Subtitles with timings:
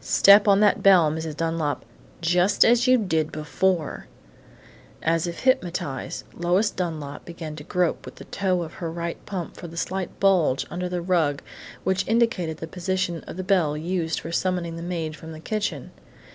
[0.00, 1.36] "Step on that bell, Mrs.
[1.36, 1.84] Dunlap
[2.22, 4.06] just as you did before!"
[5.02, 9.58] As if hypnotized, Lois Dunlap began to grope with the toe of her right pump
[9.58, 11.42] for the slight bulge under the rug
[11.82, 15.90] which indicated the position of the bell used for summoning the maid from the kitchen.